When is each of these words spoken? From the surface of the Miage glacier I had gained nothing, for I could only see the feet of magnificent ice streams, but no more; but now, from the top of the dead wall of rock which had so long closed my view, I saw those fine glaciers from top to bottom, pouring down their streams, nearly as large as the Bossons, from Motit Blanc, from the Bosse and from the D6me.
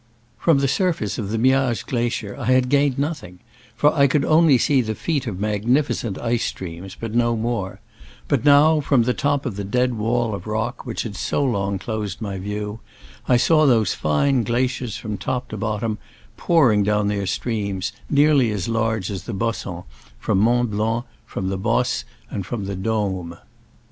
From 0.39 0.57
the 0.57 0.67
surface 0.67 1.19
of 1.19 1.29
the 1.29 1.37
Miage 1.37 1.85
glacier 1.85 2.35
I 2.35 2.45
had 2.45 2.69
gained 2.69 2.97
nothing, 2.97 3.37
for 3.75 3.93
I 3.93 4.07
could 4.07 4.25
only 4.25 4.57
see 4.57 4.81
the 4.81 4.95
feet 4.95 5.27
of 5.27 5.39
magnificent 5.39 6.17
ice 6.17 6.43
streams, 6.43 6.97
but 6.99 7.13
no 7.13 7.35
more; 7.35 7.79
but 8.27 8.43
now, 8.43 8.79
from 8.79 9.03
the 9.03 9.13
top 9.13 9.45
of 9.45 9.57
the 9.57 9.63
dead 9.63 9.93
wall 9.93 10.33
of 10.33 10.47
rock 10.47 10.87
which 10.87 11.03
had 11.03 11.15
so 11.15 11.43
long 11.43 11.77
closed 11.77 12.19
my 12.19 12.39
view, 12.39 12.79
I 13.27 13.37
saw 13.37 13.67
those 13.67 13.93
fine 13.93 14.41
glaciers 14.41 14.97
from 14.97 15.19
top 15.19 15.49
to 15.49 15.57
bottom, 15.57 15.99
pouring 16.35 16.81
down 16.81 17.07
their 17.07 17.27
streams, 17.27 17.93
nearly 18.09 18.49
as 18.49 18.67
large 18.67 19.11
as 19.11 19.25
the 19.25 19.35
Bossons, 19.35 19.83
from 20.17 20.39
Motit 20.39 20.71
Blanc, 20.71 21.05
from 21.27 21.49
the 21.49 21.59
Bosse 21.59 22.05
and 22.31 22.43
from 22.43 22.65
the 22.65 22.75
D6me. 22.75 23.37